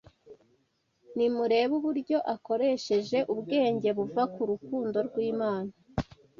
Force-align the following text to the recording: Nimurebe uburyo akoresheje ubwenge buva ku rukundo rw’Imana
Nimurebe 1.15 1.73
uburyo 1.79 2.17
akoresheje 2.35 3.17
ubwenge 3.33 3.89
buva 3.97 4.23
ku 4.33 4.41
rukundo 4.49 4.97
rw’Imana 5.07 5.71